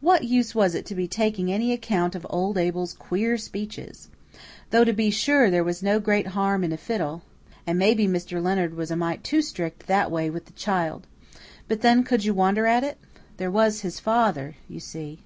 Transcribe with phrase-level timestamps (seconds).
[0.00, 4.06] what use was it to be taking any account of old Abel's queer speeches?
[4.70, 7.22] Though, to be sure, there was no great harm in a fiddle,
[7.66, 8.40] and maybe Mr.
[8.40, 11.08] Leonard was a mite too strict that way with the child.
[11.66, 12.98] But then, could you wonder at it?
[13.36, 15.18] There was his father, you see.